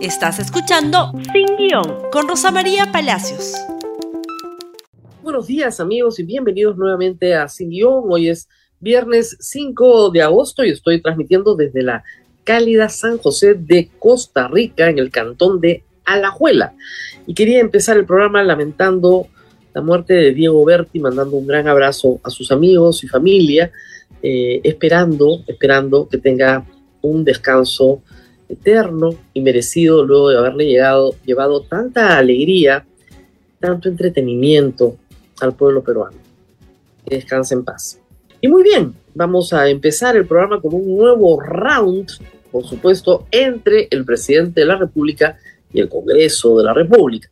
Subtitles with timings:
[0.00, 3.54] Estás escuchando Sin Guión con Rosa María Palacios.
[5.24, 8.04] Buenos días amigos y bienvenidos nuevamente a Sin Guión.
[8.08, 8.48] Hoy es
[8.78, 12.04] viernes 5 de agosto y estoy transmitiendo desde la
[12.44, 16.74] cálida San José de Costa Rica en el cantón de Alajuela.
[17.26, 19.26] Y quería empezar el programa lamentando
[19.74, 23.72] la muerte de Diego Berti, mandando un gran abrazo a sus amigos y familia,
[24.22, 26.64] eh, esperando, esperando que tenga
[27.02, 28.00] un descanso
[28.48, 32.86] eterno y merecido luego de haberle llegado, llevado tanta alegría,
[33.60, 34.96] tanto entretenimiento
[35.40, 36.16] al pueblo peruano.
[37.06, 38.00] Descanse en paz.
[38.40, 42.08] Y muy bien, vamos a empezar el programa con un nuevo round,
[42.50, 45.38] por supuesto, entre el presidente de la República
[45.72, 47.28] y el Congreso de la República.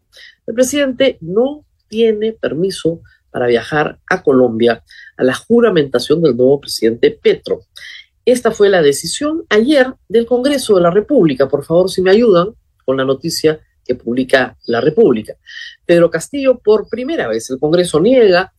[0.46, 4.83] El presidente no tiene permiso para viajar a Colombia
[5.16, 7.60] a la juramentación del nuevo presidente Petro.
[8.26, 11.48] Esta fue la decisión ayer del Congreso de la República.
[11.48, 12.54] Por favor, si me ayudan
[12.84, 15.36] con la noticia que publica la República.
[15.84, 18.52] Pedro Castillo, por primera vez, el Congreso niega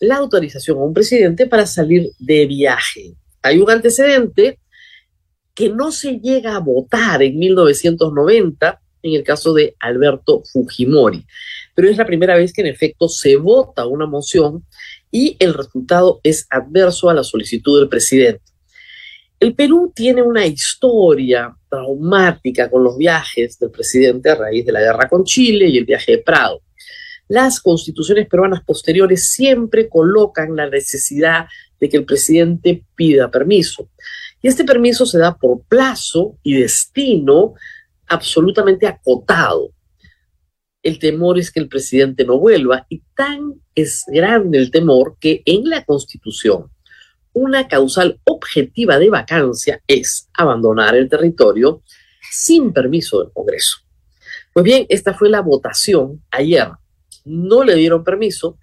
[0.00, 3.14] la autorización a un presidente para salir de viaje.
[3.40, 4.58] Hay un antecedente
[5.54, 11.24] que no se llega a votar en 1990 en el caso de Alberto Fujimori,
[11.76, 14.66] pero es la primera vez que en efecto se vota una moción
[15.12, 18.53] y el resultado es adverso a la solicitud del presidente.
[19.40, 24.80] El Perú tiene una historia traumática con los viajes del presidente a raíz de la
[24.80, 26.62] guerra con Chile y el viaje de Prado.
[27.28, 31.46] Las constituciones peruanas posteriores siempre colocan la necesidad
[31.80, 33.90] de que el presidente pida permiso.
[34.40, 37.54] Y este permiso se da por plazo y destino
[38.06, 39.70] absolutamente acotado.
[40.82, 45.42] El temor es que el presidente no vuelva y tan es grande el temor que
[45.46, 46.70] en la constitución
[47.34, 51.82] una causal objetiva de vacancia es abandonar el territorio
[52.30, 53.78] sin permiso del Congreso.
[54.52, 56.68] Pues bien, esta fue la votación ayer.
[57.24, 58.58] No le dieron permiso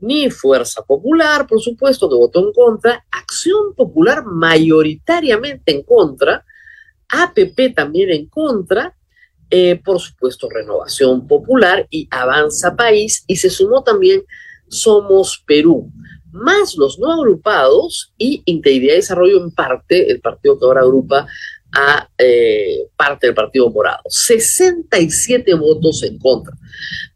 [0.00, 6.44] ni Fuerza Popular, por supuesto, que votó en contra, Acción Popular mayoritariamente en contra,
[7.08, 8.94] APP también en contra,
[9.48, 14.24] eh, por supuesto Renovación Popular y Avanza País, y se sumó también
[14.68, 15.90] Somos Perú
[16.34, 21.26] más los no agrupados y Integridad y Desarrollo en parte, el partido que ahora agrupa
[21.72, 24.02] a eh, parte del Partido Morado.
[24.08, 26.54] 67 votos en contra.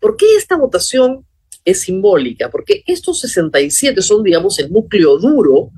[0.01, 1.27] ¿Por qué esta votación
[1.65, 2.51] es simbólica?
[2.51, 5.71] Porque estos 67 son, digamos, el núcleo duro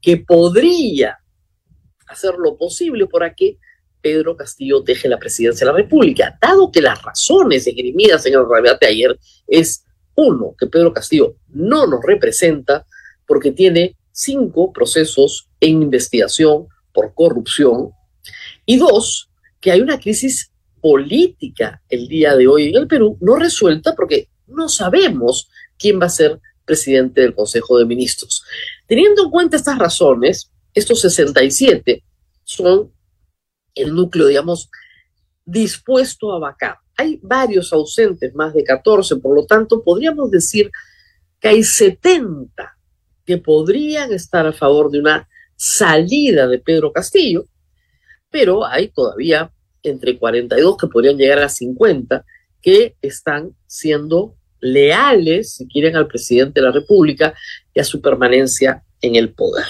[0.00, 1.18] que podría
[2.06, 3.58] hacer lo posible para que
[4.00, 8.44] Pedro Castillo deje la presidencia de la República, dado que las razones esgrimidas en el
[8.62, 9.18] debate ayer
[9.48, 9.85] es
[10.16, 12.84] uno, que Pedro Castillo no nos representa
[13.26, 17.90] porque tiene cinco procesos en investigación por corrupción.
[18.64, 20.50] Y dos, que hay una crisis
[20.80, 26.06] política el día de hoy en el Perú no resuelta porque no sabemos quién va
[26.06, 28.44] a ser presidente del Consejo de Ministros.
[28.86, 32.04] Teniendo en cuenta estas razones, estos 67
[32.44, 32.92] son
[33.74, 34.70] el núcleo, digamos,
[35.44, 36.78] dispuesto a vacar.
[36.96, 40.70] Hay varios ausentes, más de 14, por lo tanto, podríamos decir
[41.40, 42.76] que hay 70
[43.24, 47.46] que podrían estar a favor de una salida de Pedro Castillo,
[48.30, 49.50] pero hay todavía
[49.82, 52.24] entre 42 que podrían llegar a 50
[52.62, 57.34] que están siendo leales, si quieren, al presidente de la República
[57.72, 59.66] y a su permanencia en el poder.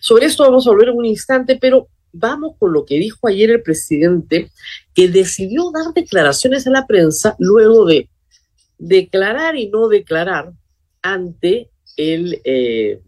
[0.00, 3.50] Sobre esto vamos a volver en un instante, pero vamos con lo que dijo ayer
[3.50, 4.50] el presidente,
[4.94, 8.08] que decidió dar declaraciones a la prensa luego de
[8.78, 10.52] declarar y no declarar
[11.02, 13.00] ante el eh,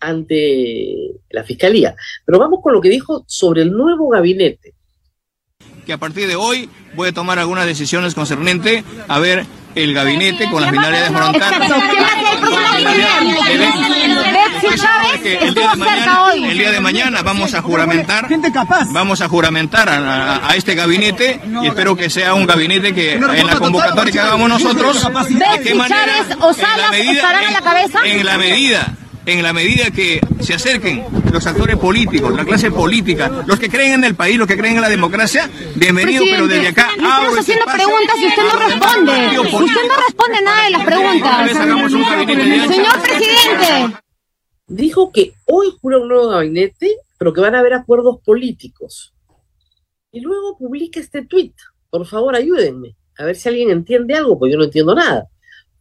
[0.00, 1.94] ante la fiscalía.
[2.26, 4.74] Pero vamos con lo que dijo sobre el nuevo gabinete.
[5.86, 10.48] Que a partir de hoy voy a tomar algunas decisiones concernentes a ver el gabinete
[10.50, 11.54] con la finalidad de afrontar
[16.34, 18.28] el día de mañana vamos a juramentar
[18.90, 23.56] vamos a juramentar a, este gabinete y espero que sea un gabinete que en la
[23.56, 27.32] convocatoria que hagamos nosotros de qué manera en la medida
[28.04, 33.94] en la medida que se acerquen los actores políticos, la clase política, los que creen
[33.94, 37.64] en el país, los que creen en la democracia, bienvenido, pero desde acá Estamos haciendo
[37.64, 39.40] preguntas y usted no responde.
[39.40, 41.50] Usted no responde nada de las preguntas.
[42.68, 43.98] Señor presidente.
[44.66, 49.14] Dijo que hoy jura un nuevo gabinete, pero que van a haber acuerdos políticos.
[50.10, 51.54] Y luego publica este tuit.
[51.90, 52.96] Por favor, ayúdenme.
[53.18, 55.28] A ver si alguien entiende algo, porque yo no entiendo nada.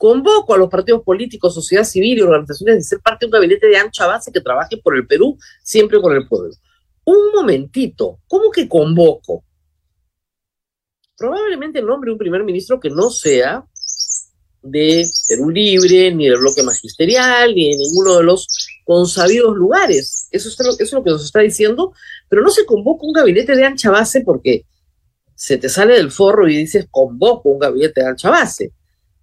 [0.01, 3.67] Convoco a los partidos políticos, sociedad civil y organizaciones de ser parte de un gabinete
[3.67, 6.55] de ancha base que trabaje por el Perú, siempre con el pueblo.
[7.03, 9.43] Un momentito, ¿cómo que convoco?
[11.21, 13.63] probablemente nombre un primer ministro que no sea
[14.63, 18.47] de Perú Libre, ni del bloque magisterial, ni de ninguno de los
[18.83, 20.27] consabidos lugares.
[20.31, 21.93] Eso eso es lo que nos está diciendo,
[22.27, 24.65] pero no se convoca un gabinete de ancha base porque
[25.35, 28.71] se te sale del forro y dices convoco un gabinete de ancha base.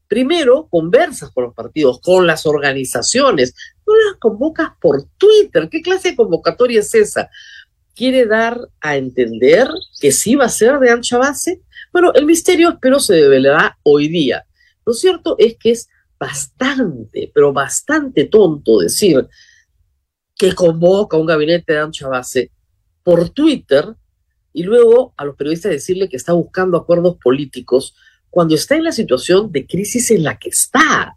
[0.08, 3.54] Primero, conversas con los partidos, con las organizaciones,
[3.86, 5.68] no las convocas por Twitter.
[5.70, 7.28] ¿Qué clase de convocatoria es esa?
[7.94, 9.68] ¿Quiere dar a entender
[10.00, 11.60] que sí va a ser de ancha base?
[11.92, 14.46] Bueno, el misterio espero se develará hoy día.
[14.86, 15.88] Lo cierto es que es
[16.18, 19.28] bastante, pero bastante tonto decir
[20.34, 22.50] que convoca un gabinete de ancha base
[23.02, 23.94] por Twitter
[24.54, 27.94] y luego a los periodistas decirle que está buscando acuerdos políticos
[28.30, 31.16] cuando está en la situación de crisis en la que está.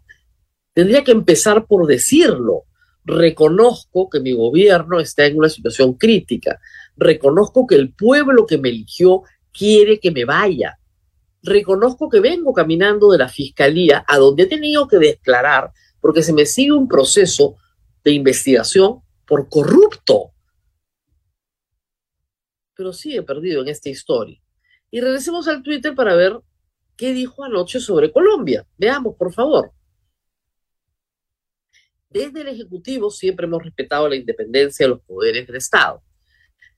[0.72, 2.64] Tendría que empezar por decirlo.
[3.04, 6.60] Reconozco que mi gobierno está en una situación crítica.
[6.96, 9.22] Reconozco que el pueblo que me eligió
[9.52, 10.78] quiere que me vaya.
[11.42, 16.32] Reconozco que vengo caminando de la fiscalía a donde he tenido que declarar porque se
[16.32, 17.56] me sigue un proceso
[18.04, 20.32] de investigación por corrupto.
[22.74, 24.40] Pero he perdido en esta historia.
[24.90, 26.40] Y regresemos al Twitter para ver
[26.96, 28.66] qué dijo anoche sobre Colombia.
[28.78, 29.72] Veamos, por favor.
[32.08, 36.02] Desde el Ejecutivo siempre hemos respetado la independencia de los poderes del Estado.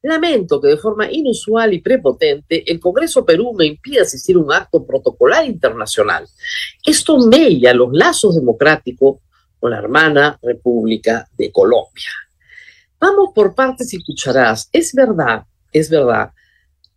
[0.03, 4.53] Lamento que de forma inusual y prepotente el Congreso Perú me impida asistir a un
[4.53, 6.29] acto protocolar internacional.
[6.85, 9.21] Esto mella los lazos democráticos
[9.59, 12.11] con la hermana República de Colombia.
[13.01, 14.69] Vamos por partes y cucharadas.
[14.73, 16.33] Es verdad, es verdad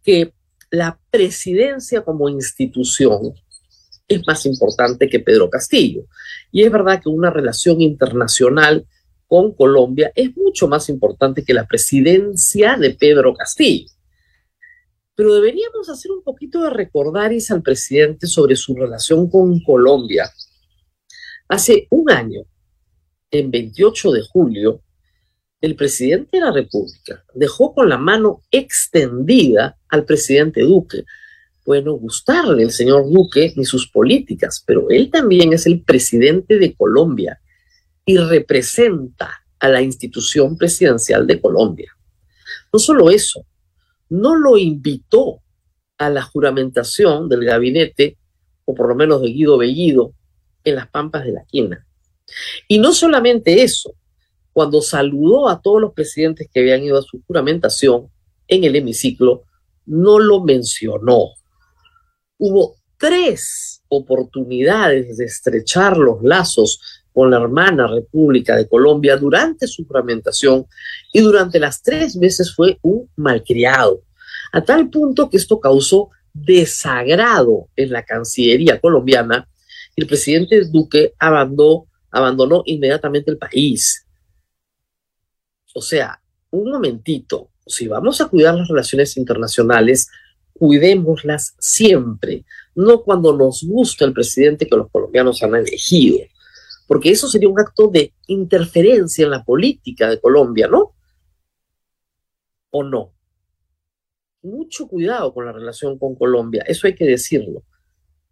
[0.03, 0.33] que
[0.69, 3.33] la presidencia como institución
[4.07, 6.05] es más importante que Pedro Castillo.
[6.51, 8.85] Y es verdad que una relación internacional
[9.27, 13.89] con Colombia es mucho más importante que la presidencia de Pedro Castillo.
[15.15, 20.31] Pero deberíamos hacer un poquito de recordaris al presidente sobre su relación con Colombia.
[21.49, 22.41] Hace un año,
[23.31, 24.81] en 28 de julio,
[25.67, 31.03] el presidente de la República dejó con la mano extendida al presidente Duque.
[31.65, 36.73] Bueno, gustarle el señor Duque ni sus políticas, pero él también es el presidente de
[36.73, 37.39] Colombia
[38.05, 41.91] y representa a la institución presidencial de Colombia.
[42.71, 43.45] No solo eso,
[44.09, 45.41] no lo invitó
[45.97, 48.17] a la juramentación del gabinete,
[48.63, 50.13] o por lo menos de Guido Bellido,
[50.63, 51.85] en las Pampas de la Quina.
[52.67, 53.93] Y no solamente eso,
[54.57, 58.09] cuando saludó a todos los presidentes que habían ido a su juramentación
[58.47, 59.43] en el hemiciclo,
[59.85, 61.33] no lo mencionó.
[62.39, 69.85] Hubo tres oportunidades de estrechar los lazos con la hermana República de Colombia durante su
[69.85, 70.65] fragmentación
[71.13, 74.01] y durante las tres meses fue un malcriado,
[74.51, 79.47] a tal punto que esto causó desagrado en la Cancillería colombiana
[79.95, 84.06] y el presidente Duque abandonó inmediatamente el país.
[85.77, 86.19] O sea,
[86.49, 90.09] un momentito, si vamos a cuidar las relaciones internacionales,
[90.53, 96.25] cuidémoslas siempre, no cuando nos gusta el presidente que los colombianos han elegido
[96.87, 100.95] porque eso sería un acto de interferencia en la política de Colombia, ¿no?
[102.71, 103.13] ¿O no?
[104.41, 107.63] Mucho cuidado con la relación con Colombia, eso hay que decirlo,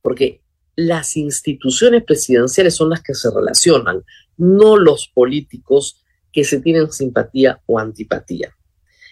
[0.01, 0.41] porque
[0.77, 4.03] las instituciones presidenciales son las que se relacionan,
[4.37, 6.04] no los políticos
[6.35, 8.53] que se tienen simpatía o antipatía.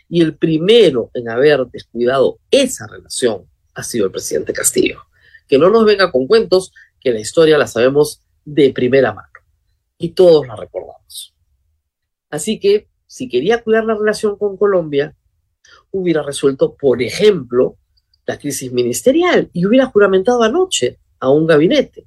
[0.10, 5.00] Y el primero en haber descuidado esa relación ha sido el presidente Castillo.
[5.48, 9.30] Que no nos venga con cuentos, que la historia la sabemos de primera mano
[9.98, 11.34] y todos la recordamos.
[12.30, 15.16] Así que si quería cuidar la relación con Colombia,
[15.92, 17.78] hubiera resuelto, por ejemplo,
[18.26, 22.06] la crisis ministerial y hubiera juramentado anoche a un gabinete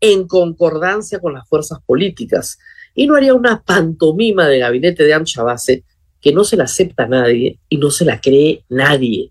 [0.00, 2.58] en concordancia con las fuerzas políticas
[2.94, 5.84] y no haría una pantomima de gabinete de ancha base
[6.20, 9.30] que no se la acepta nadie y no se la cree nadie.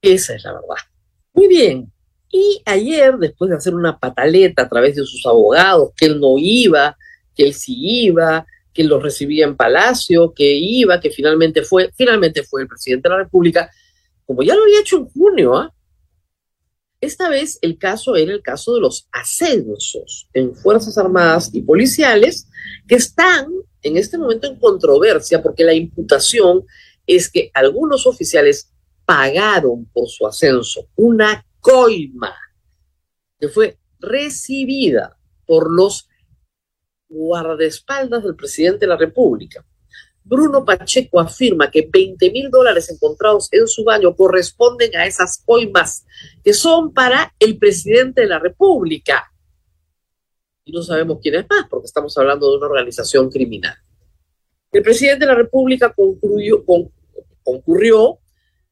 [0.00, 0.76] Esa es la verdad.
[1.32, 1.90] Muy bien.
[2.30, 6.36] Y ayer, después de hacer una pataleta a través de sus abogados, que él no
[6.38, 6.96] iba,
[7.34, 12.42] que él sí iba, que lo recibía en Palacio, que iba, que finalmente fue, finalmente
[12.42, 13.70] fue el presidente de la República,
[14.24, 15.72] como ya lo había hecho en junio, ¿ah?
[17.02, 22.48] Esta vez el caso era el caso de los ascensos en Fuerzas Armadas y policiales
[22.86, 23.48] que están
[23.82, 26.64] en este momento en controversia porque la imputación
[27.04, 28.70] es que algunos oficiales
[29.04, 32.36] pagaron por su ascenso una coima
[33.40, 36.08] que fue recibida por los
[37.08, 39.66] guardaespaldas del presidente de la República.
[40.24, 46.04] Bruno Pacheco afirma que 20 mil dólares encontrados en su baño corresponden a esas coimas
[46.44, 49.32] que son para el presidente de la República.
[50.64, 53.74] Y no sabemos quién es más, porque estamos hablando de una organización criminal.
[54.70, 56.64] El presidente de la República concurrió,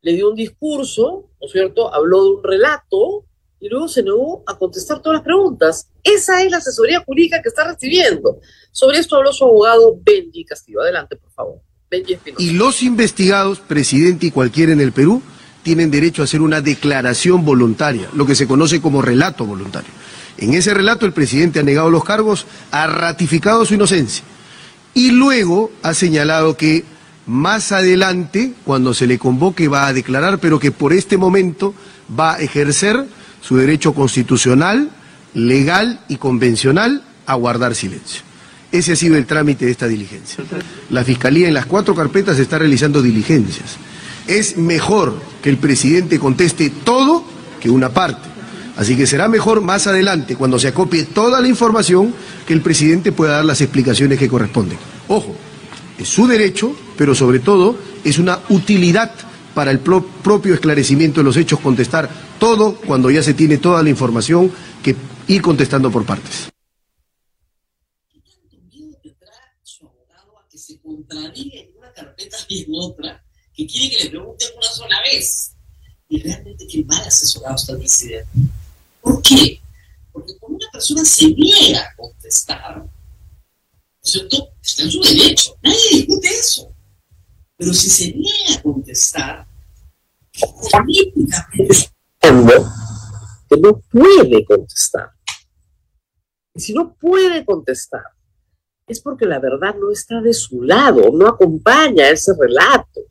[0.03, 1.93] le dio un discurso, ¿no es cierto?
[1.93, 3.27] Habló de un relato
[3.61, 5.89] y luego se negó a contestar todas las preguntas.
[6.03, 8.41] Esa es la asesoría jurídica que está recibiendo.
[8.73, 10.81] Sobre esto habló su abogado Benji Castillo.
[10.81, 11.61] Adelante, por favor.
[11.91, 12.43] Benji Espinosa.
[12.43, 15.23] Y los investigados, presidente y cualquiera en el Perú,
[15.63, 19.91] tienen derecho a hacer una declaración voluntaria, lo que se conoce como relato voluntario.
[20.39, 24.25] En ese relato el presidente ha negado los cargos, ha ratificado su inocencia
[24.95, 26.85] y luego ha señalado que
[27.27, 31.75] más adelante, cuando se le convoque, va a declarar, pero que por este momento
[32.19, 33.07] va a ejercer
[33.41, 34.91] su derecho constitucional,
[35.35, 38.23] legal y convencional a guardar silencio.
[38.73, 40.45] Ese ha sido el trámite de esta diligencia.
[40.91, 43.77] La Fiscalía en las cuatro carpetas está realizando diligencias.
[44.27, 47.25] Es mejor que el presidente conteste todo
[47.61, 48.29] que una parte.
[48.77, 52.15] Así que será mejor más adelante, cuando se acopie toda la información,
[52.47, 54.79] que el presidente pueda dar las explicaciones que corresponden.
[55.09, 55.35] Ojo,
[55.99, 59.13] es su derecho, pero sobre todo es una utilidad
[59.55, 63.91] para el propio esclarecimiento de los hechos contestar todo cuando ya se tiene toda la
[63.91, 64.53] información
[64.83, 64.97] que
[65.29, 66.51] ir contestando por partes.
[70.51, 75.01] que se en una carpeta y en otra, que quiere que le pregunten una sola
[75.03, 75.53] vez.
[76.09, 78.29] Y realmente qué mal asesorado está el presidente.
[79.01, 79.61] ¿Por qué?
[80.13, 82.91] Porque cuando una persona se niega a contestar, ¿no
[84.03, 84.49] es cierto?
[84.61, 86.73] Está en su derecho, nadie discute eso.
[87.61, 89.47] Pero si se niega a contestar,
[90.73, 95.11] políticamente que no puede contestar.
[96.55, 98.05] Y si no puede contestar,
[98.87, 103.03] es porque la verdad no está de su lado, no acompaña ese relato.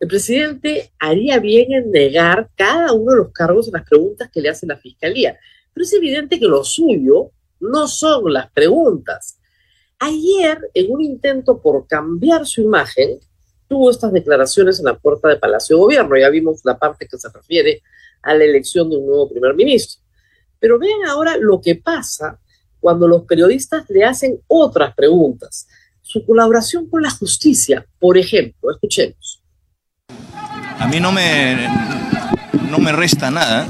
[0.00, 4.40] El presidente haría bien en negar cada uno de los cargos en las preguntas que
[4.40, 5.38] le hace la fiscalía,
[5.74, 9.38] pero es evidente que lo suyo no son las preguntas.
[9.98, 13.20] Ayer, en un intento por cambiar su imagen,
[13.72, 16.14] tuvo estas declaraciones en la puerta de Palacio de Gobierno.
[16.18, 17.82] Ya vimos la parte que se refiere
[18.20, 20.02] a la elección de un nuevo primer ministro.
[20.60, 22.38] Pero vean ahora lo que pasa
[22.80, 25.66] cuando los periodistas le hacen otras preguntas.
[26.02, 29.42] Su colaboración con la justicia, por ejemplo, escuchemos.
[30.78, 31.66] A mí no me,
[32.70, 33.66] no me resta nada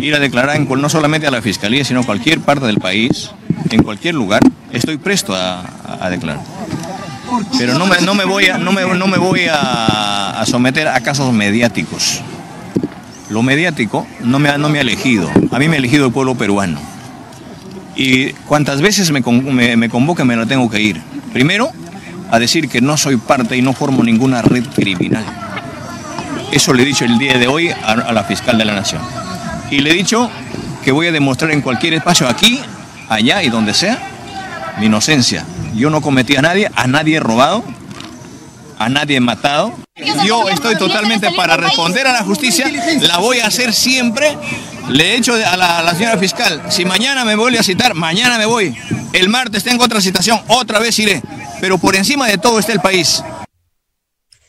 [0.00, 3.32] ir a declarar en, no solamente a la Fiscalía, sino a cualquier parte del país,
[3.68, 4.42] en cualquier lugar.
[4.70, 6.44] Estoy presto a, a declarar.
[7.58, 11.00] Pero no me, no me voy, a, no me, no me voy a, someter a
[11.00, 12.20] casos mediáticos.
[13.30, 16.12] Lo mediático no me, ha, no me ha elegido, a mí me ha elegido el
[16.12, 16.78] pueblo peruano.
[17.96, 21.00] Y cuantas veces me, me, me convoquen me lo tengo que ir.
[21.32, 21.72] Primero,
[22.30, 25.24] a decir que no soy parte y no formo ninguna red criminal.
[26.52, 29.02] Eso le he dicho el día de hoy a, a la fiscal de la Nación.
[29.70, 30.30] Y le he dicho
[30.84, 32.60] que voy a demostrar en cualquier espacio, aquí,
[33.08, 33.98] allá y donde sea,
[34.78, 35.44] mi inocencia.
[35.76, 37.62] Yo no cometí a nadie, a nadie he robado,
[38.78, 39.74] a nadie he matado.
[40.24, 42.66] Yo estoy totalmente para responder a la justicia,
[43.02, 44.38] la voy a hacer siempre.
[44.88, 48.46] Le he dicho a la, señora fiscal, si mañana me vuelve a citar, mañana me
[48.46, 48.74] voy.
[49.12, 51.22] El martes tengo otra citación, otra vez iré.
[51.60, 53.22] Pero por encima de todo está el país.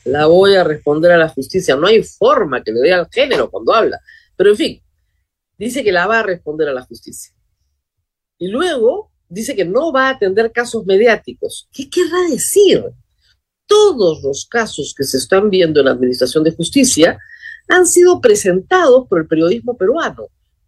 [0.05, 1.75] La voy a responder a la justicia.
[1.75, 3.99] No hay forma que le dé al género cuando habla.
[4.37, 4.81] Pero en fin,
[5.57, 7.33] dice que la va a responder a la justicia.
[8.37, 11.67] Y luego dice que no va a atender casos mediáticos.
[11.71, 12.83] ¿Qué querrá decir?
[13.67, 17.19] todos los casos que se están viendo en la Administración de Justicia
[17.67, 20.27] han sido presentados por el periodismo peruano.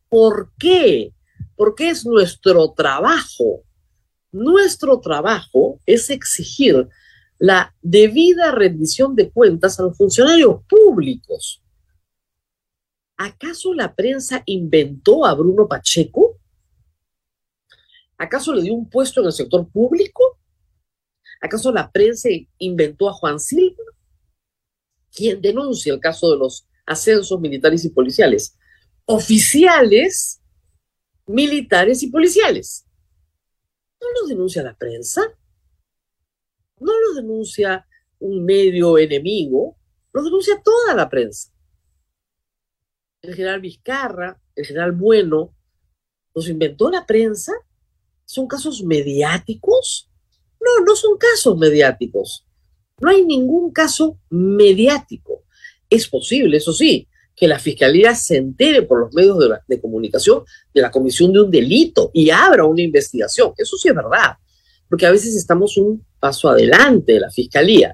[0.10, 1.14] ¿Por qué?
[1.56, 3.64] Porque es nuestro trabajo.
[4.32, 6.88] Nuestro trabajo es exigir
[7.40, 11.64] la debida rendición de cuentas a los funcionarios públicos.
[13.18, 16.29] ¿Acaso la prensa inventó a Bruno Pacheco?
[18.20, 20.38] ¿Acaso le dio un puesto en el sector público?
[21.42, 23.82] ¿Acaso la prensa inventó a Juan Silva?
[25.10, 28.58] ¿Quién denuncia el caso de los ascensos militares y policiales?
[29.06, 30.42] Oficiales,
[31.28, 32.86] militares y policiales.
[34.02, 35.22] ¿No lo denuncia la prensa?
[36.78, 37.88] ¿No lo denuncia
[38.20, 39.78] un medio enemigo?
[40.12, 41.54] Lo denuncia toda la prensa.
[43.22, 45.56] El general Vizcarra, el general Bueno,
[46.36, 47.54] ¿los inventó la prensa?
[48.30, 50.08] ¿Son casos mediáticos?
[50.62, 52.46] No, no son casos mediáticos.
[53.02, 55.46] No hay ningún caso mediático.
[55.90, 60.80] Es posible, eso sí, que la fiscalía se entere por los medios de, comunicación de
[60.80, 63.54] la comisión de un delito y abra una investigación.
[63.58, 64.38] Eso sí es verdad.
[64.88, 67.92] porque a veces estamos un paso adelante de la Fiscalía.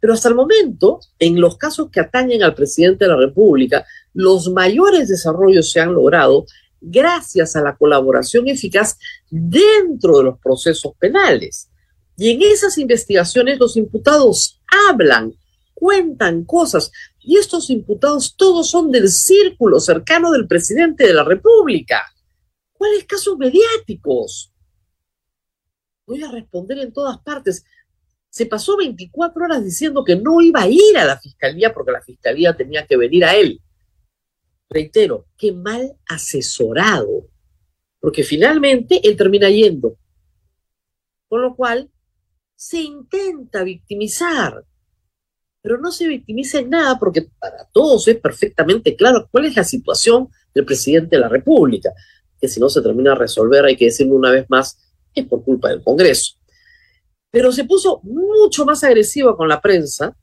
[0.00, 4.50] Pero hasta el momento, en los casos que atañen al presidente de la República, los
[4.50, 6.46] mayores desarrollos se han logrado
[6.80, 8.98] gracias a la colaboración eficaz
[9.30, 11.70] dentro de los procesos penales.
[12.16, 15.34] Y en esas investigaciones los imputados hablan,
[15.74, 22.02] cuentan cosas, y estos imputados todos son del círculo cercano del presidente de la República.
[22.72, 24.52] ¿Cuáles casos mediáticos?
[26.06, 27.64] Voy a responder en todas partes.
[28.30, 32.00] Se pasó 24 horas diciendo que no iba a ir a la fiscalía porque la
[32.00, 33.60] fiscalía tenía que venir a él.
[34.70, 37.26] Reitero, qué mal asesorado,
[38.00, 39.96] porque finalmente él termina yendo.
[41.28, 41.90] Con lo cual,
[42.54, 44.64] se intenta victimizar,
[45.62, 49.64] pero no se victimiza en nada porque para todos es perfectamente claro cuál es la
[49.64, 51.92] situación del presidente de la República,
[52.40, 54.78] que si no se termina de resolver, hay que decirlo una vez más,
[55.14, 56.34] es por culpa del Congreso.
[57.30, 60.16] Pero se puso mucho más agresiva con la prensa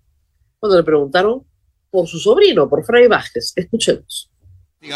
[0.60, 1.46] cuando le preguntaron
[1.90, 3.54] por su sobrino, por Fray Vázquez.
[3.56, 4.30] Escuchemos.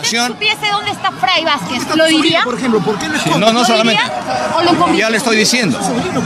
[0.03, 2.43] Si supiese dónde está Fray Vázquez, ¿lo diría?
[2.43, 4.01] Por ejemplo, ¿por qué no Sí, no, no ¿Lo solamente.
[4.03, 5.05] diría o lo encubriría?
[5.05, 5.79] Ya le estoy diciendo.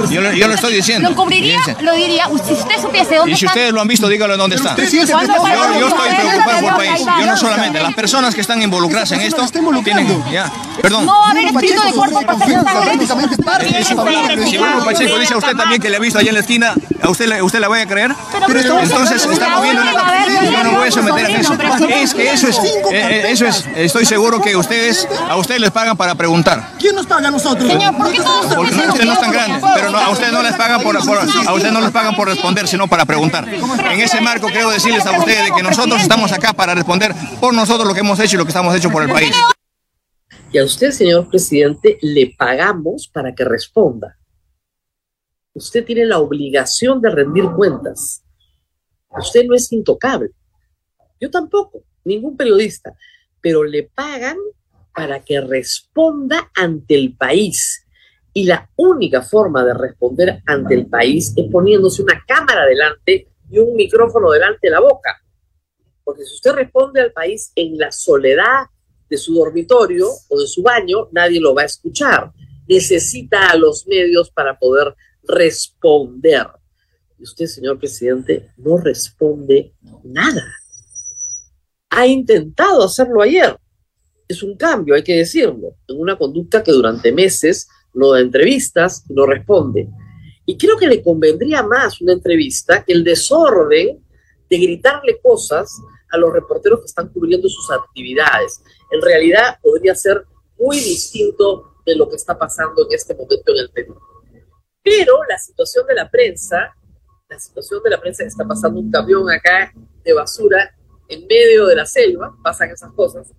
[0.09, 1.07] Yo, le- yo lo estoy diciendo.
[1.07, 1.59] ¿Lo encubriría?
[1.61, 1.81] Fíjense.
[1.81, 2.25] ¿Lo diría?
[2.45, 3.53] Si usted supiese dónde Y si está...
[3.53, 4.75] ustedes lo han visto, díganlo dónde está.
[4.75, 7.07] Yo, yo estoy preocupado por el país.
[7.07, 7.19] Va.
[7.19, 7.79] Yo no solamente.
[7.81, 10.23] Las personas que están involucradas en esto está tienen.
[10.31, 10.51] Ya,
[10.81, 11.05] perdón.
[11.05, 12.19] No va a haber espíritu de cuerpo.
[14.49, 16.73] Si Bruno Pacheco dice a usted también que le ha visto allá en la esquina,
[17.01, 18.13] ¿a usted le, usted la voy a creer?
[18.47, 19.81] Pero Entonces estamos viendo.
[19.83, 21.53] Yo no voy a someter en eso.
[21.89, 23.52] Es que eso es, eh, eh, eso es.
[23.75, 26.73] Estoy seguro que ustedes, a ustedes les pagan para preguntar.
[26.79, 27.69] ¿Quién nos paga a nosotros?
[27.71, 30.53] Señor, ¿por qué todos Porque ustedes no están grandes, pero no, a ustedes no les
[30.53, 33.47] pagan por, por- a ustedes no les pagan por responder, sino para preguntar.
[33.47, 37.53] En ese marco creo decirles a ustedes de que nosotros estamos acá para responder por
[37.53, 39.35] nosotros lo que hemos hecho y lo que estamos hecho por el país.
[40.51, 44.17] Y a usted, señor presidente, le pagamos para que responda.
[45.55, 48.23] Usted tiene la obligación de rendir cuentas.
[49.17, 50.29] Usted no es intocable.
[51.19, 52.91] Yo tampoco, ningún periodista,
[53.43, 54.37] pero le pagan
[54.95, 57.85] para que responda ante el país.
[58.31, 63.59] Y la única forma de responder ante el país es poniéndose una cámara delante y
[63.59, 65.21] un micrófono delante de la boca.
[66.05, 68.67] Porque si usted responde al país en la soledad
[69.09, 72.31] de su dormitorio o de su baño, nadie lo va a escuchar.
[72.67, 76.47] Necesita a los medios para poder responder.
[77.19, 80.43] Y usted, señor presidente, no responde nada.
[81.95, 83.55] Ha intentado hacerlo ayer.
[84.27, 89.05] Es un cambio, hay que decirlo, en una conducta que durante meses no da entrevistas
[89.09, 89.87] no responde.
[90.45, 94.03] Y creo que le convendría más una entrevista que el desorden
[94.49, 95.71] de gritarle cosas
[96.11, 98.63] a los reporteros que están cubriendo sus actividades.
[98.91, 100.25] En realidad podría ser
[100.57, 103.95] muy distinto de lo que está pasando en este momento en el Perú.
[104.81, 106.75] Pero la situación de la prensa,
[107.29, 109.71] la situación de la prensa está pasando un camión acá
[110.03, 110.75] de basura
[111.07, 113.31] en medio de la selva, pasan esas cosas.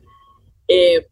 [0.69, 1.07] Eh,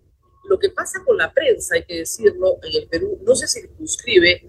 [0.48, 4.42] lo que pasa con la prensa, hay que decirlo, en el Perú no se circunscribe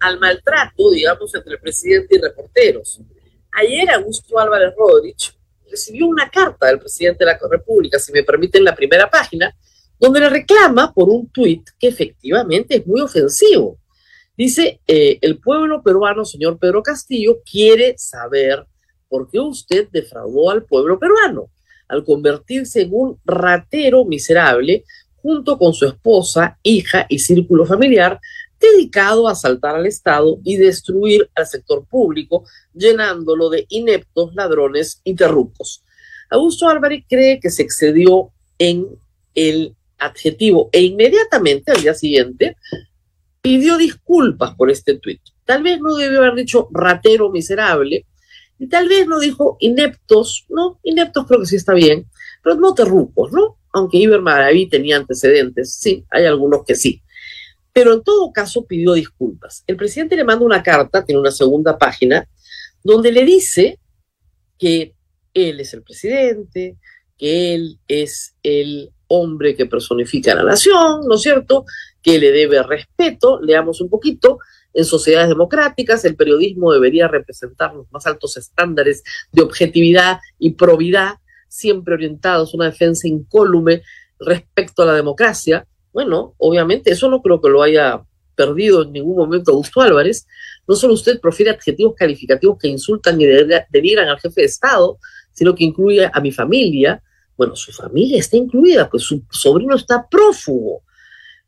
[0.00, 3.00] al maltrato, digamos, entre el presidente y reporteros.
[3.52, 5.36] Ayer Augusto Álvarez Rodríguez
[5.68, 9.54] recibió una carta del presidente de la República, si me permiten la primera página,
[9.98, 13.78] donde le reclama por un tuit que efectivamente es muy ofensivo.
[14.36, 18.66] Dice, eh, el pueblo peruano, señor Pedro Castillo, quiere saber
[19.10, 21.50] por qué usted defraudó al pueblo peruano
[21.90, 24.84] al convertirse en un ratero miserable
[25.16, 28.20] junto con su esposa, hija y círculo familiar,
[28.58, 35.14] dedicado a asaltar al Estado y destruir al sector público, llenándolo de ineptos ladrones y
[35.14, 35.82] terrucos.
[36.30, 38.86] Augusto Álvarez cree que se excedió en
[39.34, 42.56] el adjetivo e inmediatamente al día siguiente
[43.42, 45.20] pidió disculpas por este tuit.
[45.44, 48.06] Tal vez no debió haber dicho ratero miserable
[48.60, 52.06] y tal vez no dijo ineptos, no, ineptos creo que sí está bien,
[52.44, 53.56] pero no terrucos, ¿no?
[53.72, 57.02] Aunque Iber Maraví tenía antecedentes, sí, hay algunos que sí.
[57.72, 59.64] Pero en todo caso pidió disculpas.
[59.66, 62.28] El presidente le manda una carta, tiene una segunda página,
[62.84, 63.78] donde le dice
[64.58, 64.94] que
[65.32, 66.76] él es el presidente,
[67.16, 71.64] que él es el hombre que personifica a la nación, ¿no es cierto?
[72.02, 74.38] Que le debe respeto, leamos un poquito,
[74.72, 79.02] en sociedades democráticas el periodismo debería representar los más altos estándares
[79.32, 81.14] de objetividad y probidad,
[81.48, 83.82] siempre orientados a una defensa incólume
[84.18, 85.66] respecto a la democracia.
[85.92, 88.02] Bueno, obviamente eso no creo que lo haya
[88.36, 90.26] perdido en ningún momento Augusto Álvarez.
[90.66, 93.26] No solo usted profiere adjetivos calificativos que insultan y
[93.70, 94.98] denigran al jefe de Estado,
[95.32, 97.02] sino que incluye a mi familia.
[97.36, 100.82] Bueno, su familia está incluida, pues su sobrino está prófugo.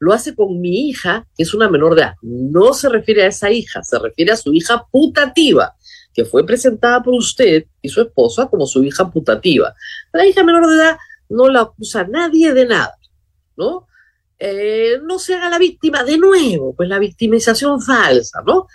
[0.03, 2.15] Lo hace con mi hija, que es una menor de edad.
[2.23, 5.77] No se refiere a esa hija, se refiere a su hija putativa,
[6.13, 9.73] que fue presentada por usted y su esposa como su hija putativa.
[10.13, 10.97] La hija menor de edad
[11.29, 12.99] no la acusa nadie de nada,
[13.57, 13.87] ¿no?
[14.41, 18.67] Eh, no se haga la víctima de nuevo, pues la victimización falsa, ¿no?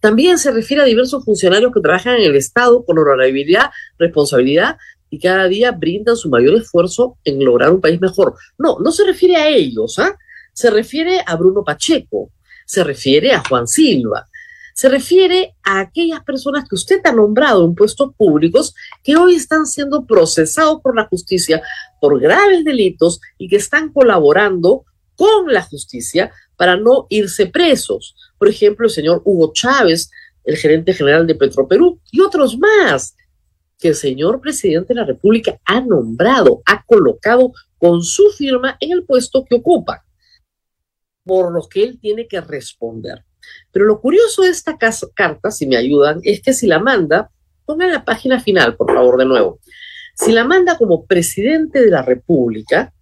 [0.00, 4.76] También se refiere a diversos funcionarios que trabajan en el Estado con honorabilidad, responsabilidad
[5.08, 8.34] y cada día brindan su mayor esfuerzo en lograr un país mejor.
[8.58, 10.14] No, no se refiere a ellos, ¿ah?
[10.54, 12.30] Se refiere a Bruno Pacheco,
[12.64, 14.26] se refiere a Juan Silva,
[14.74, 19.66] se refiere a aquellas personas que usted ha nombrado en puestos públicos que hoy están
[19.66, 21.62] siendo procesados por la justicia
[22.00, 24.84] por graves delitos y que están colaborando
[25.16, 28.16] con la justicia para no irse presos.
[28.38, 30.10] Por ejemplo, el señor Hugo Chávez,
[30.44, 33.14] el gerente general de Petroperú, y otros más
[33.78, 38.92] que el señor presidente de la República ha nombrado, ha colocado con su firma en
[38.92, 40.03] el puesto que ocupa,
[41.24, 43.24] por los que él tiene que responder.
[43.72, 47.30] Pero lo curioso de esta carta, si me ayudan, es que si la manda,
[47.64, 49.60] pongan la página final, por favor, de nuevo.
[50.14, 52.92] Si la manda como presidente de la República,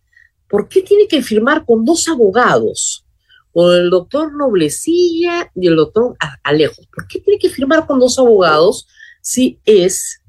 [0.49, 3.05] ¿por qué tiene que firmar con dos abogados?
[3.53, 6.83] Con el doctor Noblecilla y el doctor Alejo.
[6.95, 8.89] ¿Por qué tiene que firmar con dos abogados
[9.21, 10.23] si es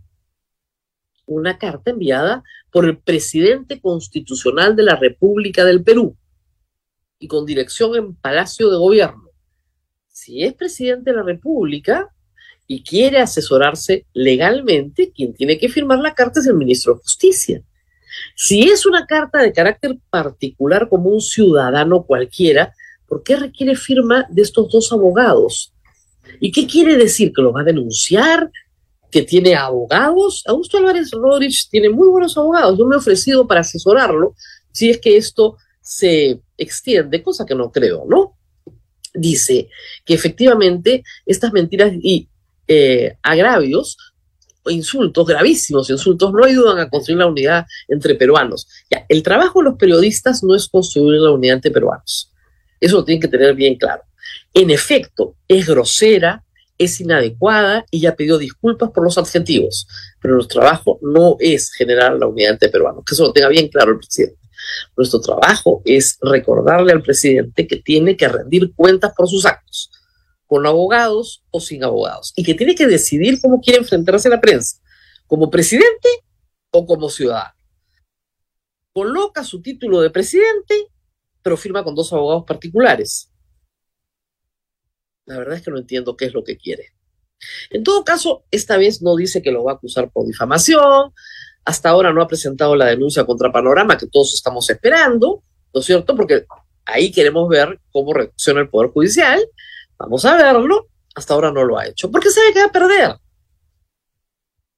[1.26, 6.18] una carta enviada por el presidente constitucional de la República del Perú
[7.20, 9.30] y con dirección en Palacio de Gobierno?
[10.10, 12.10] Si es presidente de la República
[12.68, 17.64] y quiere asesorarse legalmente, quien tiene que firmar la carta es el ministro de Justicia.
[18.36, 22.74] Si es una carta de carácter particular como un ciudadano cualquiera,
[23.08, 25.74] ¿por qué requiere firma de estos dos abogados?
[26.40, 27.32] ¿Y qué quiere decir?
[27.34, 28.52] ¿Que lo va a denunciar?
[29.12, 30.44] ¿Que tiene abogados?
[30.48, 32.78] Augusto Álvarez Rodríguez tiene muy buenos abogados.
[32.78, 34.36] Yo me he ofrecido para asesorarlo
[34.72, 38.38] si es que esto se extiende, cosa que no creo, ¿no?
[39.14, 39.70] Dice
[40.06, 42.30] que efectivamente estas mentiras y
[42.68, 43.98] eh, agravios
[44.68, 48.68] insultos, gravísimos insultos, no ayudan a construir la unidad entre peruanos.
[48.90, 52.32] Ya, el trabajo de los periodistas no es construir la unidad entre peruanos.
[52.80, 54.04] Eso lo tienen que tener bien claro.
[54.54, 56.44] En efecto, es grosera,
[56.78, 59.88] es inadecuada y ya pidió disculpas por los adjetivos,
[60.22, 63.68] pero nuestro trabajo no es generar la unidad entre peruanos, que eso lo tenga bien
[63.68, 64.38] claro el presidente.
[64.96, 69.92] Nuestro trabajo es recordarle al presidente que tiene que rendir cuentas por sus actos
[70.54, 74.40] con abogados o sin abogados, y que tiene que decidir cómo quiere enfrentarse a la
[74.40, 74.80] prensa,
[75.26, 76.10] como presidente
[76.70, 77.56] o como ciudadano.
[78.92, 80.90] Coloca su título de presidente,
[81.42, 83.32] pero firma con dos abogados particulares.
[85.26, 86.94] La verdad es que no entiendo qué es lo que quiere.
[87.72, 91.14] En todo caso, esta vez no dice que lo va a acusar por difamación,
[91.66, 95.86] hasta ahora no ha presentado la denuncia contra Panorama que todos estamos esperando, ¿no es
[95.86, 96.16] cierto?
[96.16, 96.46] Porque
[96.86, 99.42] ahí queremos ver cómo reacciona el Poder Judicial
[100.04, 100.90] Vamos a verlo.
[101.16, 102.12] Hasta ahora no lo ha hecho.
[102.12, 103.16] Porque sabe que va a perder.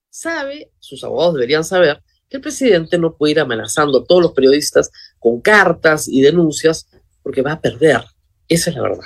[0.09, 4.31] Sabe, sus abogados deberían saber, que el presidente no puede ir amenazando a todos los
[4.33, 6.87] periodistas con cartas y denuncias
[7.21, 8.01] porque va a perder.
[8.47, 9.03] Esa es la verdad.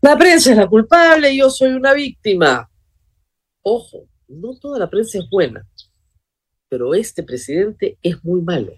[0.00, 2.70] La prensa es la culpable yo soy una víctima.
[3.62, 5.66] Ojo, no toda la prensa es buena,
[6.68, 8.72] pero este presidente es muy malo.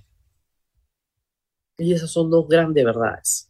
[1.79, 3.49] Y esas son dos grandes verdades.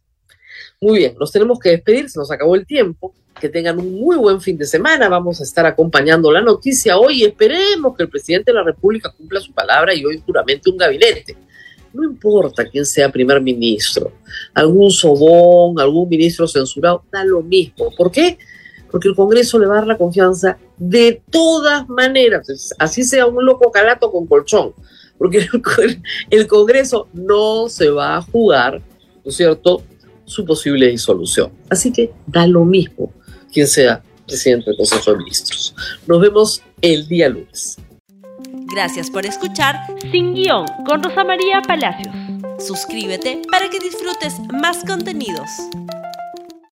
[0.79, 3.13] Muy bien, nos tenemos que despedir, se nos acabó el tiempo.
[3.39, 5.09] Que tengan un muy buen fin de semana.
[5.09, 7.23] Vamos a estar acompañando la noticia hoy.
[7.23, 11.35] Esperemos que el presidente de la República cumpla su palabra y hoy puramente un gabinete.
[11.93, 14.13] No importa quién sea primer ministro,
[14.53, 17.89] algún sobón, algún ministro censurado, da lo mismo.
[17.95, 18.37] ¿Por qué?
[18.91, 23.45] Porque el Congreso le va a dar la confianza de todas maneras, así sea un
[23.45, 24.73] loco calato con colchón,
[25.17, 25.47] porque
[26.29, 28.81] el, Congreso no se va a jugar,
[29.23, 29.83] ¿no es cierto?,
[30.25, 31.51] su posible disolución.
[31.69, 33.11] Así que da lo mismo
[33.51, 35.75] quien sea presidente del Consejo de Ministros.
[36.07, 37.77] Nos vemos el día lunes.
[38.73, 39.75] Gracias por escuchar
[40.11, 42.15] Sin Guión con Rosa María Palacios.
[42.65, 45.49] Suscríbete para que disfrutes más contenidos.